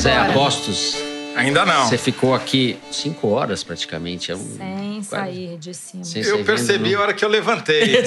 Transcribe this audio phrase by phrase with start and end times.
[0.00, 0.30] Zé, agora?
[0.30, 0.96] apostos.
[1.36, 1.86] Ainda não.
[1.86, 4.32] Você ficou aqui cinco horas praticamente.
[4.32, 4.56] É um...
[4.56, 6.04] Sem sair de cima.
[6.04, 7.96] Sem Eu percebi a hora que eu levantei.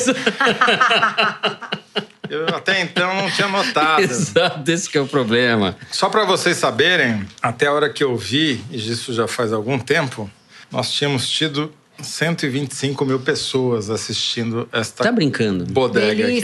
[2.30, 4.02] Eu até então não tinha notado.
[4.04, 5.76] Exato, esse que é o problema.
[5.92, 9.78] Só para vocês saberem, até a hora que eu vi, e isso já faz algum
[9.78, 10.28] tempo,
[10.72, 11.72] nós tínhamos tido
[12.02, 15.66] 125 mil pessoas assistindo esta Tá brincando?
[15.66, 16.42] bodega aqui.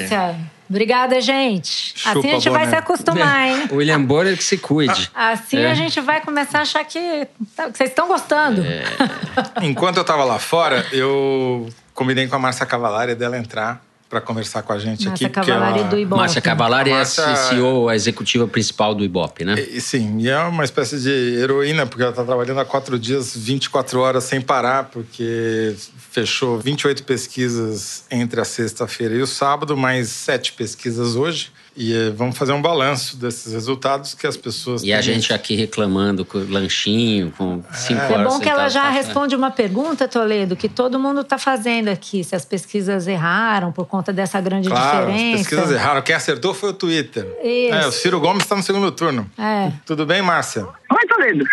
[0.70, 1.94] Obrigada, gente.
[1.98, 3.68] Chupa assim a gente vai se acostumar, hein?
[3.74, 5.10] William Bonner que se cuide.
[5.16, 5.72] Assim É.
[5.72, 8.62] a gente vai começar a achar que, tá- que vocês estão gostando.
[8.64, 8.84] É.
[9.66, 14.64] Enquanto eu estava lá fora, eu combinei com a Márcia Cavalari dela entrar para conversar
[14.64, 15.24] com a gente aqui.
[15.24, 16.20] Márcia porque Cavalari ela- do Ibope.
[16.22, 19.54] Márcia Cavalari A é a CEO, a executiva principal do Ibope, né?
[19.60, 23.36] E, sim, e é uma espécie de heroína, porque ela está trabalhando há quatro dias,
[23.38, 25.76] 24 horas sem parar, porque
[26.12, 31.52] fechou 28 pesquisas entre a sexta-feira e o sábado, mais sete pesquisas hoje.
[31.78, 34.84] E eh, vamos fazer um balanço desses resultados que as pessoas.
[34.84, 38.34] E a têm- gente aqui reclamando com lanchinho, com cinco É horas.
[38.34, 42.22] bom que ela já pra- responde uma pergunta, Toledo, que todo mundo está fazendo aqui.
[42.24, 45.38] Se as pesquisas erraram por conta dessa grande Claro, as diferença.
[45.38, 46.02] pesquisas erraram.
[46.02, 47.26] Quem acertou foi o Twitter.
[47.44, 47.74] Isso.
[47.76, 49.30] É, o Ciro Gomes está no segundo turno.
[49.38, 49.72] É.
[49.86, 50.64] Tudo bem, Márcia?
[50.92, 51.46] Oi, Toledo.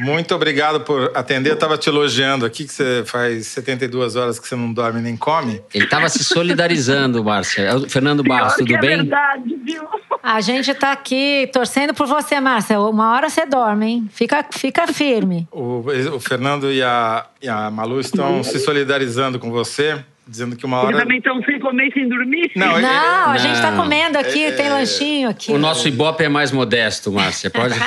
[0.00, 1.50] Muito obrigado por atender.
[1.50, 5.16] Eu estava te elogiando aqui, que você faz 72 horas que você não dorme nem
[5.16, 5.60] come.
[5.74, 7.62] Ele estava se solidarizando, Márcia.
[7.62, 8.96] É o Fernando Barros, tudo é bem?
[8.98, 9.82] verdade, viu?
[10.22, 12.78] A gente tá aqui torcendo por você, Márcia.
[12.80, 14.08] Uma hora você dorme, hein?
[14.12, 15.48] Fica, fica firme.
[15.50, 20.66] O, o Fernando e a, e a Malu estão se solidarizando com você, dizendo que
[20.66, 20.98] uma Eles hora.
[21.00, 22.50] também estão sem comer e sem dormir.
[22.54, 23.82] Não, é- Não, a gente tá Não.
[23.82, 25.50] comendo aqui, É- tem lanchinho aqui.
[25.52, 27.50] O nosso Ibope é mais modesto, Márcia.
[27.50, 27.74] Pode.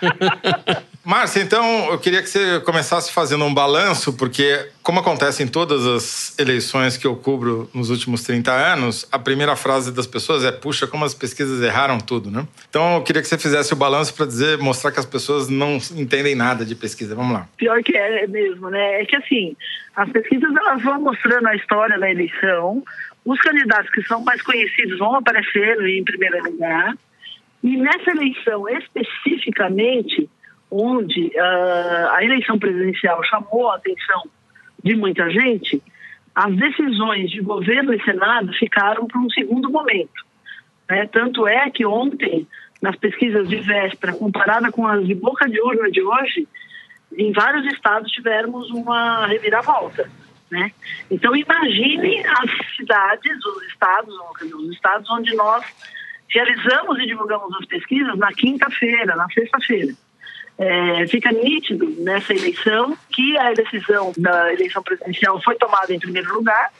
[1.08, 5.86] Márcia, então eu queria que você começasse fazendo um balanço, porque, como acontece em todas
[5.86, 10.52] as eleições que eu cubro nos últimos 30 anos, a primeira frase das pessoas é:
[10.52, 12.46] puxa, como as pesquisas erraram tudo, né?
[12.68, 15.78] Então eu queria que você fizesse o balanço para dizer, mostrar que as pessoas não
[15.96, 17.14] entendem nada de pesquisa.
[17.14, 17.48] Vamos lá.
[17.56, 19.00] Pior que é mesmo, né?
[19.00, 19.56] É que assim,
[19.96, 22.84] as pesquisas elas vão mostrando a história da eleição,
[23.24, 26.94] os candidatos que são mais conhecidos vão aparecendo em primeiro lugar,
[27.64, 30.28] e nessa eleição especificamente,
[30.70, 34.22] onde ah, a eleição presidencial chamou a atenção
[34.82, 35.82] de muita gente,
[36.34, 40.24] as decisões de governo e Senado ficaram para um segundo momento.
[40.88, 41.06] né?
[41.06, 42.46] Tanto é que ontem,
[42.80, 46.46] nas pesquisas de véspera, comparada com as de boca de urna de hoje,
[47.16, 50.08] em vários estados tivemos uma reviravolta.
[50.50, 50.70] Né?
[51.10, 54.14] Então, imagine as cidades, os estados,
[54.54, 55.64] os estados onde nós
[56.28, 59.92] realizamos e divulgamos as pesquisas na quinta-feira, na sexta-feira.
[60.58, 66.34] É, fica nítido nessa eleição que a decisão da eleição presidencial foi tomada em primeiro
[66.34, 66.72] lugar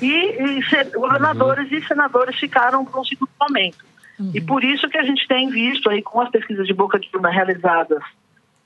[0.00, 0.06] e,
[0.58, 3.84] e se- governadores e senadores ficaram para um segundo momento.
[4.32, 7.08] E por isso que a gente tem visto aí com as pesquisas de boca de
[7.12, 8.02] urna realizadas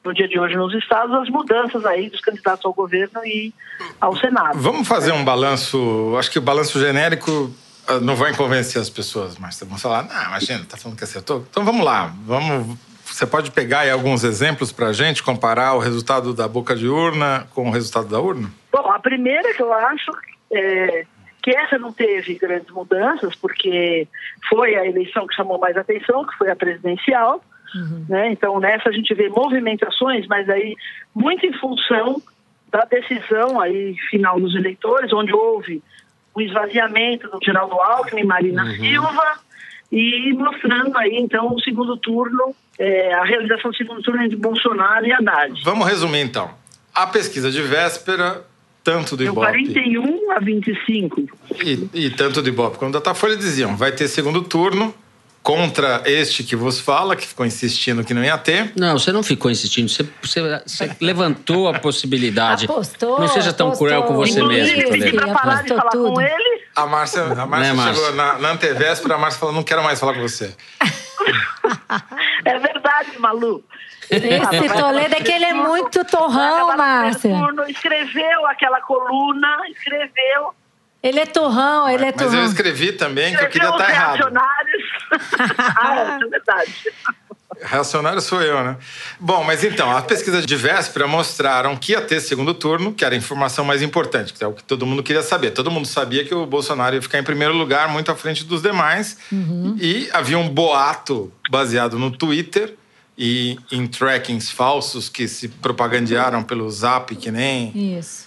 [0.05, 3.53] no dia de hoje nos estados, as mudanças aí dos candidatos ao governo e
[4.01, 4.59] ao Senado.
[4.61, 6.15] Vamos fazer um balanço.
[6.19, 7.51] Acho que o balanço genérico
[7.89, 11.45] ah, não vai convencer as pessoas, mas vão falar, não, imagina, tá falando que acertou.
[11.51, 12.77] Então vamos lá, vamos.
[13.07, 16.89] Você pode pegar aí alguns exemplos para a gente, comparar o resultado da boca de
[16.89, 18.51] urna com o resultado da urna?
[18.73, 20.13] Bom, a primeira que eu acho
[20.53, 21.07] é
[21.43, 24.09] que essa não teve grandes mudanças, porque
[24.49, 27.41] foi a eleição que chamou mais atenção, que foi a presidencial.
[28.09, 28.33] Né?
[28.33, 30.77] Então, nessa a gente vê movimentações, mas aí
[31.15, 32.21] muito em função
[32.69, 35.83] da decisão aí final dos eleitores, onde houve
[36.35, 39.39] o esvaziamento do Geraldo Alckmin, Marina Silva,
[39.93, 45.07] e mostrando aí, então, o segundo turno, é, a realização do segundo turno entre Bolsonaro
[45.07, 45.61] e Haddad.
[45.65, 46.51] Vamos resumir então.
[46.95, 48.45] A pesquisa de véspera,
[48.83, 51.23] tanto do Deu Ibope 41 a 25.
[51.65, 54.95] e, e tanto do Ibope como da Datafolha diziam, vai ter segundo turno
[55.43, 58.73] contra este que vos fala, que ficou insistindo que não ia ter.
[58.77, 59.89] Não, você não ficou insistindo.
[59.89, 62.65] Você, você- você levantou a possibilidade.
[62.65, 63.87] Apostou, Não seja tão apostou.
[63.87, 65.33] cruel com você Inclusive, mesmo, Inclusive, pedi Toledo.
[65.33, 66.21] para parar de falar com tudo.
[66.21, 66.56] ele.
[66.77, 67.95] A Márcia, a Márcia Né, Márcia?
[67.95, 70.55] chegou na, na antevéspera, a Márcia falou, não quero mais falar com você.
[72.45, 73.65] É verdade, Malu.
[74.09, 77.33] Esse Toledo é que ele é muito torrão, Márcia.
[77.69, 80.55] Escreveu aquela coluna, escreveu.
[81.03, 82.45] Ele é torrão, ele é Mas eu torrão.
[82.45, 84.17] escrevi também que eu queria Escreveu estar errado.
[84.17, 84.83] reacionários.
[85.77, 86.93] ah, é verdade.
[87.63, 88.77] Reacionário sou eu, né?
[89.19, 93.15] Bom, mas então, as pesquisas de véspera mostraram que ia ter segundo turno, que era
[93.15, 95.51] a informação mais importante, que é o que todo mundo queria saber.
[95.53, 98.63] Todo mundo sabia que o Bolsonaro ia ficar em primeiro lugar, muito à frente dos
[98.63, 99.19] demais.
[99.81, 102.75] E havia um boato baseado no Twitter
[103.19, 107.97] e em trackings falsos que se propagandearam pelo Zap, que nem.
[107.99, 108.27] Isso.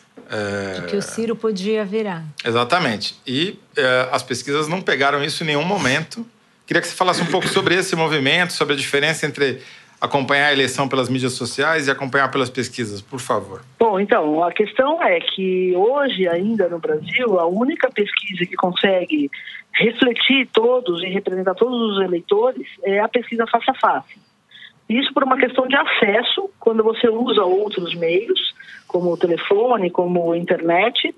[0.76, 2.24] De que o Ciro podia virar.
[2.46, 3.16] Exatamente.
[3.26, 6.26] E eh, as pesquisas não pegaram isso em nenhum momento.
[6.70, 9.60] Queria que você falasse um pouco sobre esse movimento, sobre a diferença entre
[10.00, 13.64] acompanhar a eleição pelas mídias sociais e acompanhar pelas pesquisas, por favor?
[13.80, 19.32] Bom, então, a questão é que hoje, ainda no Brasil, a única pesquisa que consegue
[19.74, 24.20] refletir todos e representar todos os eleitores é a pesquisa face a face.
[24.88, 28.54] Isso por uma questão de acesso, quando você usa outros meios,
[28.88, 31.16] como o telefone, como a internet,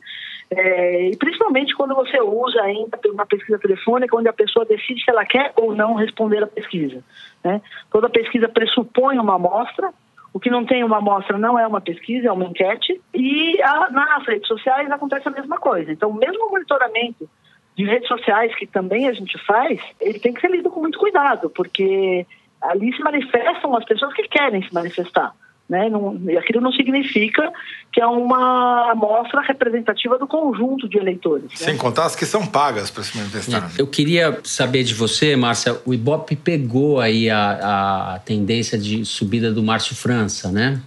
[0.54, 5.10] é, e principalmente quando você usa ainda uma pesquisa telefônica, onde a pessoa decide se
[5.10, 7.02] ela quer ou não responder a pesquisa.
[7.42, 7.62] Né?
[7.90, 9.94] Toda pesquisa pressupõe uma amostra,
[10.34, 13.90] o que não tem uma amostra não é uma pesquisa, é uma enquete, e a,
[13.92, 15.90] nas redes sociais acontece a mesma coisa.
[15.90, 17.30] Então, mesmo o monitoramento
[17.78, 21.00] de redes sociais, que também a gente faz, ele tem que ser lido com muito
[21.00, 22.26] cuidado, porque
[22.62, 25.34] ali se manifestam as pessoas que querem se manifestar.
[25.72, 25.90] Né?
[25.90, 27.50] Não, e aquilo não significa
[27.94, 31.46] que é uma amostra representativa do conjunto de eleitores.
[31.46, 31.56] Né?
[31.56, 33.72] Sem contar as que são pagas para se manifestar.
[33.78, 39.50] Eu queria saber de você, Márcia, o Ibope pegou aí a, a tendência de subida
[39.50, 40.82] do Márcio França, né?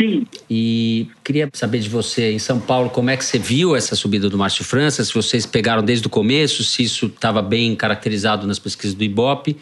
[0.00, 0.24] Sim.
[0.48, 4.30] E queria saber de você, em São Paulo, como é que você viu essa subida
[4.30, 5.02] do Márcio França?
[5.02, 9.56] Se vocês pegaram desde o começo, se isso estava bem caracterizado nas pesquisas do Ibope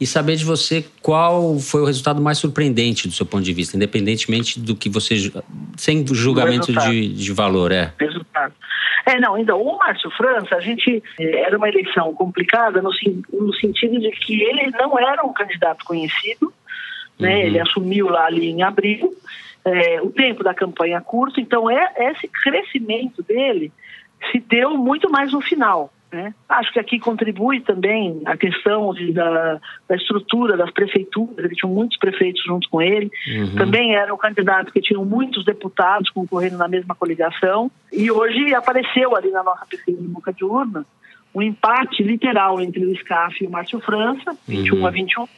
[0.00, 3.76] e saber de você qual foi o resultado mais surpreendente do seu ponto de vista,
[3.76, 5.32] independentemente do que você.
[5.76, 7.92] sem julgamento de, de valor, é.
[7.98, 8.54] Resultado.
[9.06, 11.02] É, não, então, o Márcio França, a gente.
[11.20, 12.90] Eh, era uma eleição complicada no,
[13.32, 16.52] no sentido de que ele não era um candidato conhecido,
[17.18, 17.34] né?
[17.34, 17.42] Uhum.
[17.42, 19.14] Ele assumiu lá ali em abril,
[19.64, 23.72] é, o tempo da campanha curto, então é, esse crescimento dele
[24.30, 25.92] se deu muito mais no final.
[26.14, 26.32] Né?
[26.48, 29.58] Acho que aqui contribui também a questão de, da,
[29.88, 33.56] da, estrutura das prefeituras, ele tinha muitos prefeitos junto com ele, uhum.
[33.56, 39.16] também era um candidato que tinha muitos deputados concorrendo na mesma coligação, e hoje apareceu
[39.16, 40.86] ali na nossa pesquisa de boca de urna
[41.34, 44.86] um empate literal entre o SCAF e o Márcio França, 21 uhum.
[44.86, 45.28] a 21,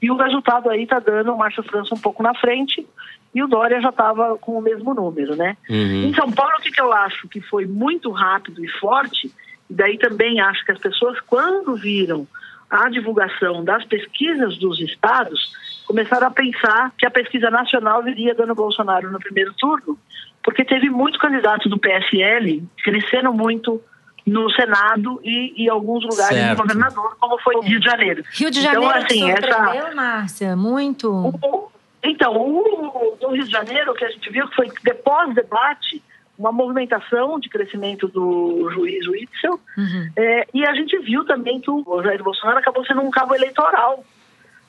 [0.00, 2.86] e o resultado aí está dando o Márcio França um pouco na frente,
[3.34, 5.54] e o Dória já estava com o mesmo número, né?
[5.68, 6.04] Uhum.
[6.04, 9.30] Em São Paulo, o que, que eu acho que foi muito rápido e forte
[9.68, 12.26] e daí também acho que as pessoas, quando viram
[12.70, 15.52] a divulgação das pesquisas dos estados,
[15.86, 19.98] começaram a pensar que a pesquisa nacional viria dando Bolsonaro no primeiro turno,
[20.42, 23.80] porque teve muitos candidatos do PSL crescendo muito
[24.26, 26.50] no Senado e, em alguns lugares certo.
[26.50, 28.24] no governador, como foi o Rio de Janeiro.
[28.32, 29.94] Rio de Janeiro então, assim, essa...
[29.94, 30.56] Márcia?
[30.56, 31.10] Muito?
[31.10, 31.70] O,
[32.02, 36.02] então, o, o Rio de Janeiro, o que a gente viu que foi depois debate,
[36.38, 39.60] uma movimentação de crescimento do juiz Witzel.
[39.76, 40.10] Uhum.
[40.16, 44.04] É, e a gente viu também que o Jair Bolsonaro acabou sendo um cabo eleitoral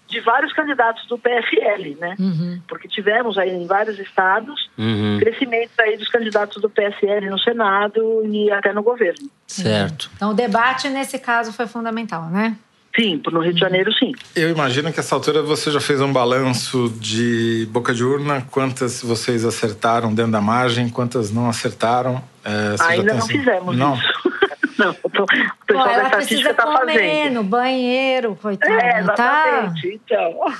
[0.07, 2.15] de vários candidatos do PSL, né?
[2.19, 2.61] Uhum.
[2.67, 5.17] Porque tivemos aí em vários estados uhum.
[5.19, 9.29] crescimento aí dos candidatos do PSL no Senado e até no governo.
[9.47, 10.09] Certo.
[10.15, 12.55] Então o debate nesse caso foi fundamental, né?
[12.95, 14.13] Sim, no Rio de Janeiro, sim.
[14.35, 19.01] Eu imagino que essa altura você já fez um balanço de boca de urna, quantas
[19.01, 22.23] vocês acertaram dentro da margem, quantas não acertaram.
[22.43, 23.37] É, Ainda não assim?
[23.37, 23.95] fizemos não.
[23.95, 24.31] isso.
[24.79, 27.33] não, o pessoal da estatística está fazendo.
[27.33, 28.73] no banheiro, coitado.
[28.73, 28.99] É, tá?
[28.99, 29.81] exatamente.
[29.81, 29.93] Tá?
[30.05, 30.53] Então,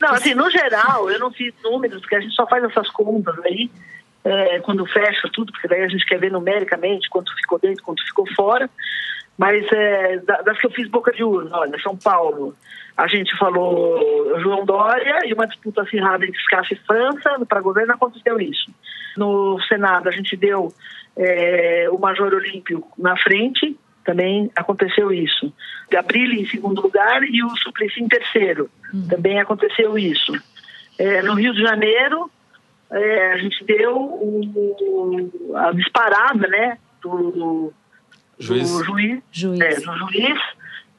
[0.00, 3.34] não, assim, no geral, eu não fiz números, porque a gente só faz essas contas
[3.44, 3.70] aí,
[4.24, 8.02] é, quando fecha tudo, porque daí a gente quer ver numericamente quanto ficou dentro, quanto
[8.06, 8.70] ficou fora.
[9.36, 12.54] Mas é, das que eu fiz boca de urna, olha, São Paulo,
[12.96, 17.94] a gente falou João Dória e uma disputa acirrada entre SCAF e França, para governo
[17.94, 18.70] aconteceu isso.
[19.16, 20.72] No Senado a gente deu
[21.16, 25.52] é, o Major Olímpio na frente, também aconteceu isso.
[25.90, 29.08] Gabrilli em segundo lugar e o Suplicy em terceiro, uhum.
[29.08, 30.32] também aconteceu isso.
[30.96, 32.30] É, no Rio de Janeiro,
[32.92, 37.72] é, a gente deu o, a disparada né, do
[38.38, 38.70] Juiz.
[38.70, 39.20] Do juiz.
[39.32, 39.60] Juiz.
[39.60, 40.38] É, do juiz.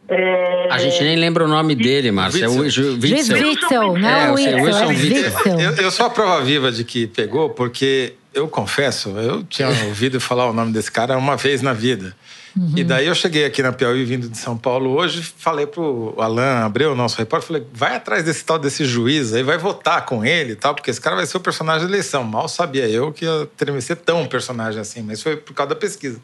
[0.08, 0.68] É...
[0.72, 2.46] A gente nem lembra o nome dele, Márcia.
[2.46, 4.88] É o Juiz Witzel, não é, o Witzel.
[4.88, 5.60] Witzel.
[5.60, 10.20] Eu, eu sou a prova viva de que pegou, porque eu confesso, eu tinha ouvido
[10.20, 12.15] falar o nome desse cara uma vez na vida.
[12.56, 12.72] Uhum.
[12.77, 16.63] E daí eu cheguei aqui na Piauí, vindo de São Paulo hoje, falei pro Alain
[16.63, 20.54] Abreu, nosso repórter, falei, vai atrás desse tal desse juiz aí, vai votar com ele
[20.54, 22.24] e tal, porque esse cara vai ser o personagem da eleição.
[22.24, 25.75] Mal sabia eu que ia ser tão um personagem assim, mas foi por causa da
[25.75, 26.22] pesquisa.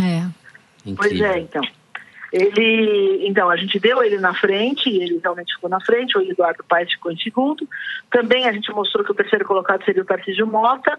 [0.00, 0.24] É.
[0.94, 1.62] Pois é, então.
[2.32, 6.22] Ele, então, a gente deu ele na frente, e ele realmente ficou na frente, o
[6.22, 7.66] Eduardo Paes ficou em segundo.
[8.10, 10.98] Também a gente mostrou que o terceiro colocado seria o Tarcísio Mota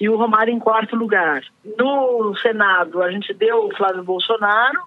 [0.00, 1.42] e o Romário em quarto lugar.
[1.76, 4.80] No Senado, a gente deu o Flávio Bolsonaro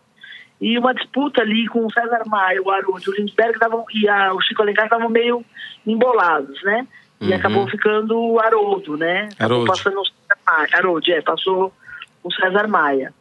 [0.60, 4.34] e uma disputa ali com o César Maia, o Haroldo, o Lindbergh tavam, e a,
[4.34, 5.44] o Chico Alencar estavam meio
[5.86, 6.88] embolados, né?
[7.20, 7.36] E uhum.
[7.36, 9.30] acabou ficando o Haroldo, né?
[9.40, 9.66] Haroldo.
[9.66, 10.70] passando o César Maia.
[10.74, 11.74] Haroldo, é, passou
[12.24, 13.14] o César Maia.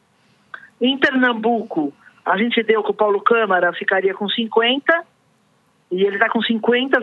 [0.81, 1.93] Em Pernambuco,
[2.25, 5.05] a gente deu que o Paulo Câmara ficaria com 50
[5.91, 6.99] E ele está com 50,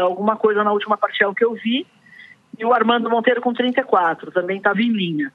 [0.00, 1.86] alguma coisa na última parcial que eu vi.
[2.58, 5.32] E o Armando Monteiro com 34, também estava em linha.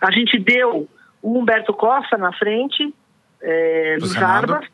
[0.00, 0.88] A gente deu
[1.22, 2.94] o Humberto Costa na frente,
[3.40, 4.66] é, no Jarbas,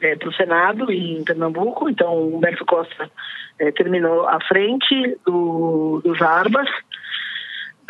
[0.00, 1.88] é, para o Senado em Pernambuco.
[1.88, 3.10] Então, o Humberto Costa
[3.58, 6.68] é, terminou à frente do, do Jarbas.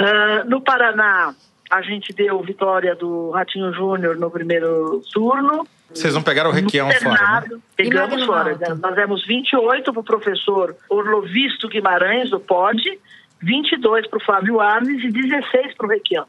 [0.01, 1.35] Uh, no Paraná,
[1.71, 5.67] a gente deu vitória do Ratinho Júnior no primeiro turno.
[5.93, 7.61] Vocês não pegaram o Requião fora, né?
[7.77, 8.59] Pegamos fora.
[8.81, 12.99] Nós demos 28 para o professor Orlovisto Guimarães, do POD,
[13.43, 16.27] 22 para o Flávio Arnes e 16 para o Requião.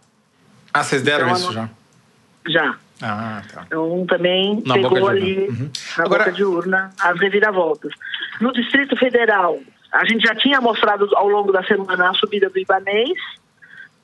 [0.74, 1.69] Ah, vocês deram então, isso já?
[2.48, 2.75] Já.
[3.01, 3.63] Ah, tá.
[3.65, 5.69] Então também na pegou ali uhum.
[5.98, 6.24] na Agora...
[6.25, 7.93] boca de urna as reviravoltas.
[8.41, 9.60] No Distrito Federal,
[9.91, 13.17] a gente já tinha mostrado ao longo da semana a subida do Ibanês,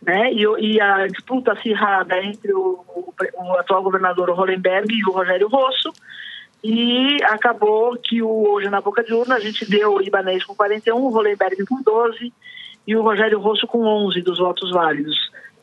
[0.05, 0.31] né?
[0.31, 5.47] E, e a disputa acirrada entre o, o, o atual governador Hollenberg e o Rogério
[5.47, 5.91] Rosso.
[6.63, 10.55] E acabou que o, hoje na boca de urna a gente deu o Ibanês com
[10.55, 12.33] 41, o Hollenberg com 12
[12.87, 15.15] e o Rogério Rosso com 11 dos votos válidos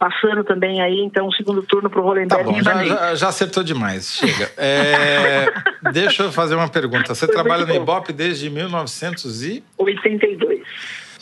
[0.03, 2.45] passando também aí, então, o segundo turno para o Rolenberg.
[2.45, 4.17] Tá bom, já, já, já, acertou demais.
[4.17, 4.51] Chega.
[4.57, 5.47] É,
[5.93, 7.15] deixa eu fazer uma pergunta.
[7.15, 10.61] Você Foi trabalha no Ibope desde 1982.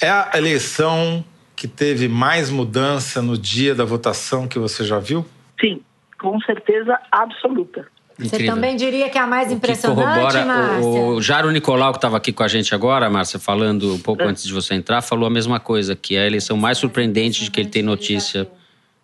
[0.01, 1.23] É a eleição
[1.61, 5.27] que teve mais mudança no dia da votação que você já viu?
[5.61, 5.83] Sim,
[6.19, 7.87] com certeza absoluta.
[8.19, 8.39] Incrível.
[8.39, 10.83] Você também diria que é a mais o impressionante, Márcia?
[10.83, 14.23] O, o Jaro Nicolau, que estava aqui com a gente agora, Márcia, falando um pouco
[14.23, 14.27] é.
[14.27, 17.51] antes de você entrar, falou a mesma coisa, que é a eleição mais surpreendente de
[17.51, 18.49] que ele tem notícia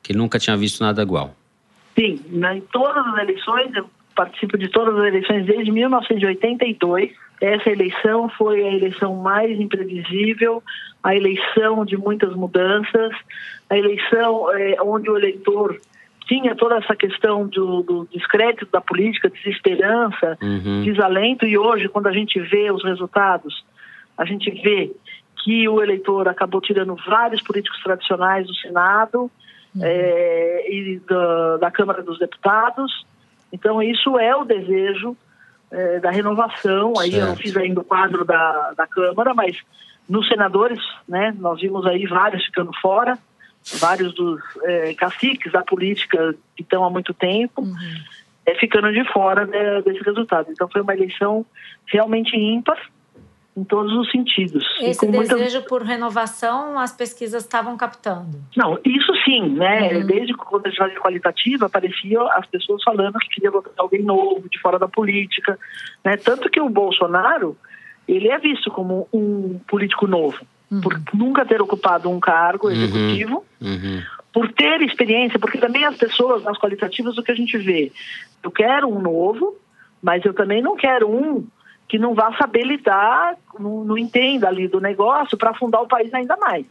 [0.03, 1.37] que nunca tinha visto nada igual.
[1.95, 3.85] Sim, né, em todas as eleições, eu
[4.15, 7.11] participo de todas as eleições desde 1982.
[7.41, 10.63] Essa eleição foi a eleição mais imprevisível,
[11.03, 13.13] a eleição de muitas mudanças,
[13.69, 15.79] a eleição é, onde o eleitor
[16.27, 20.83] tinha toda essa questão do, do descrédito da política, desesperança, uhum.
[20.83, 23.65] desalento, e hoje, quando a gente vê os resultados,
[24.19, 24.91] a gente vê
[25.45, 29.31] que o eleitor acabou tirando vários políticos tradicionais do Senado,
[29.75, 29.83] uhum.
[29.85, 33.07] é, e da, da, Câmara dos Deputados.
[33.53, 35.17] Então, isso é o desejo
[35.71, 36.95] é, da renovação.
[36.99, 37.23] Aí certo.
[37.23, 39.57] eu não fiz ainda o quadro da, da Câmara, mas
[40.09, 43.19] nos senadores, né, nós vimos aí vários ficando fora,
[43.79, 47.63] vários dos é, caciques da política que estão há muito tempo.
[47.63, 47.77] Uhum.
[48.45, 50.53] É, ficando de fora né, desse resultado.
[50.53, 51.45] Então foi uma eleição
[51.85, 52.79] realmente ímpar,
[53.57, 54.65] em todos os sentidos.
[54.81, 58.39] Esse desejo por renovação, as pesquisas estavam captando?
[58.55, 59.95] Não, isso sim, né?
[59.95, 60.07] Uhum.
[60.07, 64.47] Desde quando a gente fazia qualitativa, aparecia as pessoas falando que queria votar alguém novo,
[64.51, 65.59] de fora da política,
[66.05, 66.19] né?
[66.19, 67.57] Tanto que o Bolsonaro,
[68.07, 70.39] ele é visto como um político novo,
[70.71, 70.83] uhum.
[70.83, 72.75] por nunca ter ocupado um cargo uhum.
[72.75, 74.03] executivo, uhum.
[74.35, 77.91] por ter experiência, porque também as pessoas nas qualitativas, o que a gente vê,
[78.43, 79.57] eu quero um novo,
[80.03, 81.47] mas eu também não quero um
[81.89, 86.13] que não vá saber lidar, não, não entenda ali do negócio para afundar o país
[86.13, 86.67] ainda mais.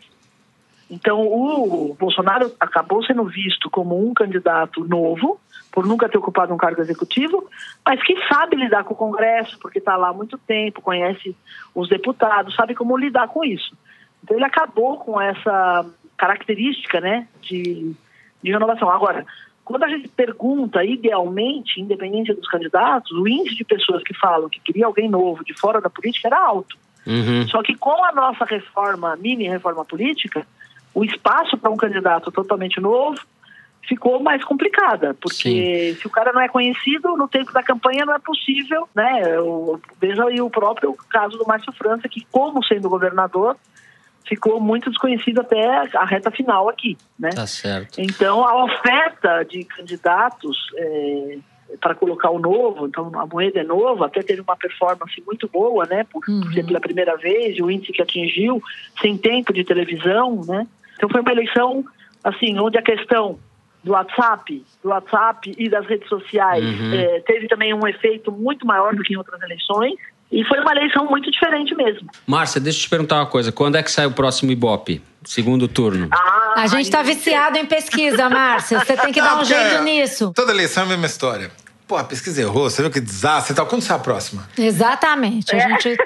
[0.90, 5.40] Então, o Bolsonaro acabou sendo visto como um candidato novo,
[5.72, 7.50] por nunca ter ocupado um cargo executivo,
[7.86, 11.36] mas que sabe lidar com o Congresso, porque está lá há muito tempo, conhece
[11.74, 13.76] os deputados, sabe como lidar com isso.
[14.24, 15.86] Então, ele acabou com essa
[16.18, 17.94] característica né, de,
[18.42, 18.90] de renovação.
[18.90, 19.26] Agora,
[19.66, 24.60] quando a gente pergunta, idealmente, independente dos candidatos, o índice de pessoas que falam que
[24.60, 26.78] queria alguém novo de fora da política era alto.
[27.06, 27.48] Uhum.
[27.48, 30.46] Só que com a nossa reforma, mini reforma política,
[30.94, 33.20] o espaço para um candidato totalmente novo
[33.88, 36.00] ficou mais complicada, porque Sim.
[36.00, 39.36] se o cara não é conhecido, no tempo da campanha não é possível, né?
[39.36, 43.56] Eu, veja aí o próprio caso do Márcio França, que como sendo governador,
[44.28, 45.66] ficou muito desconhecido até
[45.96, 47.30] a reta final aqui, né?
[47.30, 48.00] Tá certo.
[48.00, 51.38] Então, a oferta de candidatos é,
[51.80, 55.86] para colocar o novo, então a moeda é nova, até teve uma performance muito boa,
[55.86, 56.04] né?
[56.06, 56.42] Por, uhum.
[56.42, 58.62] por ser pela primeira vez, o índice que atingiu,
[59.02, 60.68] sem tempo de televisão, né?
[60.96, 61.84] Então foi uma eleição,
[62.24, 63.38] assim, onde a questão
[63.84, 66.94] do WhatsApp, do WhatsApp e das redes sociais uhum.
[66.94, 69.94] é, teve também um efeito muito maior do que em outras eleições.
[70.32, 72.10] E foi uma eleição muito diferente mesmo.
[72.26, 73.52] Márcia, deixa eu te perguntar uma coisa.
[73.52, 75.02] Quando é que sai o próximo Ibope?
[75.24, 76.10] Segundo turno.
[76.12, 78.80] Ah, a gente está viciado em pesquisa, Márcia.
[78.80, 80.32] Você tem que dar um jeito nisso.
[80.36, 81.52] Toda eleição é a mesma história.
[81.88, 83.68] Pô, a pesquisa errou, você viu que desastre e tal.
[83.68, 84.48] Quando sai a próxima?
[84.58, 85.56] Exatamente.
[85.56, 85.70] A é.
[85.70, 85.98] gente,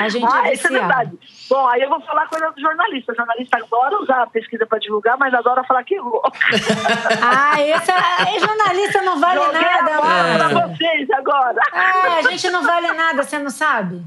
[0.00, 1.12] a gente ah, é isso é verdade.
[1.48, 3.12] Bom, aí eu vou falar coisa do jornalista.
[3.12, 6.22] O jornalista adora usar a pesquisa para divulgar, mas adora falar que errou.
[7.22, 9.90] ah, esse é, jornalista não vale Joguei nada.
[9.90, 10.38] É.
[10.38, 11.60] para vocês agora.
[11.72, 14.02] É, a gente não vale nada, você não sabe?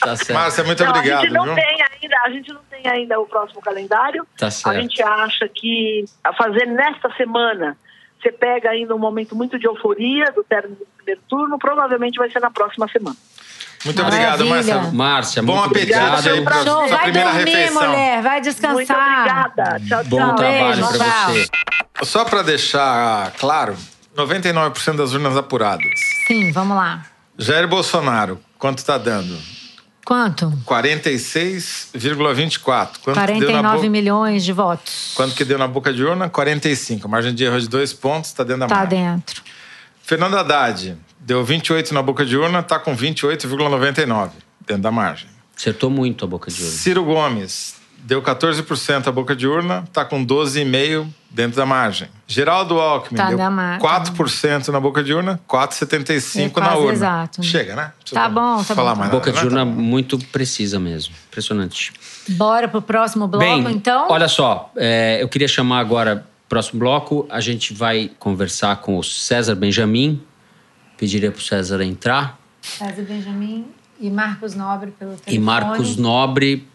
[0.00, 0.34] Tá certo.
[0.34, 1.18] Márcia, muito não, obrigado.
[1.18, 1.54] A gente não viu?
[1.54, 4.26] tem ainda, a gente não tem ainda o próximo calendário.
[4.36, 4.76] Tá certo.
[4.76, 7.76] A gente acha que a fazer nesta semana
[8.20, 12.30] você pega ainda um momento muito de euforia do término do primeiro turno, provavelmente vai
[12.30, 13.16] ser na próxima semana.
[13.84, 14.32] Muito Maravilha.
[14.34, 14.92] obrigado, Márcia.
[14.92, 16.26] Márcia, Bom muito apetite obrigado.
[16.28, 17.86] aí pra Show, sua vai primeira dormir, refeição.
[17.88, 18.22] mulher.
[18.22, 18.74] Vai Muito descansar.
[18.74, 19.80] obrigada.
[19.86, 20.34] Tchau, Bom tchau.
[20.36, 21.32] trabalho Beijo, pra tchau.
[21.32, 21.48] você.
[22.02, 23.76] Só para deixar claro,
[24.16, 25.84] 99% das urnas apuradas.
[26.26, 27.04] Sim, vamos lá.
[27.38, 29.36] Jair Bolsonaro, quanto está dando?
[30.04, 30.52] Quanto?
[30.66, 32.98] 46,24.
[33.02, 33.88] Quanto que deu na 49 boca?
[33.90, 35.12] milhões de votos.
[35.14, 36.28] Quanto que deu na boca de urna?
[36.28, 37.08] 45.
[37.08, 38.98] Margem de erro de dois pontos, está dentro da Tá margem.
[38.98, 39.42] dentro.
[40.02, 44.30] Fernando Haddad, deu 28 na boca de urna, está com 28,99,
[44.66, 45.28] dentro da margem.
[45.56, 46.74] Acertou muito a boca de ouro.
[46.74, 52.08] Ciro Gomes, deu 14% a boca de urna, está com 12,5% dentro da margem.
[52.28, 53.80] Geraldo Alckmin, Tá deu da margem.
[53.88, 56.92] 4% na boca de urna, 4,75% É na urna.
[56.92, 57.46] exato, né?
[57.46, 57.92] Chega, né?
[58.00, 59.00] Precisa Tá bom, tá falar bom.
[59.00, 59.60] mais Boca nada, de né?
[59.60, 59.82] urna Tá bom.
[59.82, 61.14] muito precisa mesmo.
[61.28, 61.92] Impressionante.
[62.30, 64.06] Bora pro próximo bloco, Bem, então?
[64.10, 69.02] olha só, é, eu queria chamar agora, próximo bloco, a gente vai conversar com o
[69.02, 70.20] César Benjamin.
[70.96, 72.38] Pediria para o César entrar.
[72.62, 73.66] César Benjamin
[74.00, 75.36] e Marcos Nobre pelo telefone.
[75.36, 76.66] E Marcos Nobre,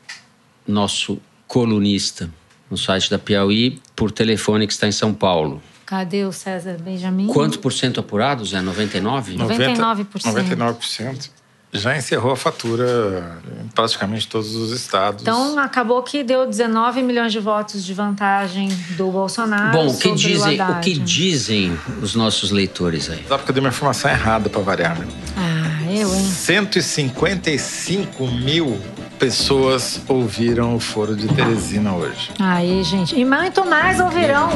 [0.67, 2.29] nosso colunista
[2.69, 5.61] no site da Piauí, por telefone que está em São Paulo.
[5.85, 7.27] Cadê o César Benjamin?
[7.27, 8.61] Quanto por cento apurado, Zé?
[8.61, 9.35] 99?
[9.35, 9.99] 99%.
[10.21, 11.31] 99%.
[11.71, 15.21] Já encerrou a fatura em praticamente todos os estados.
[15.21, 20.09] Então, acabou que deu 19 milhões de votos de vantagem do Bolsonaro Bom, o que,
[20.09, 20.83] sobre dizem, o Haddad.
[20.83, 23.23] que dizem os nossos leitores aí?
[23.27, 25.07] Só porque eu dei uma informação errada para variar, né?
[25.37, 26.23] Ah, eu, hein?
[26.23, 28.79] 155 mil
[29.19, 32.31] pessoas ouviram o foro de Teresina hoje.
[32.39, 33.15] Aí, gente.
[33.15, 34.49] E muito mais ouvirão.